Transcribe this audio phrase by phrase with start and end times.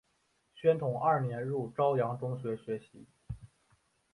[0.55, 3.05] 宣统二年入邵阳中学学习。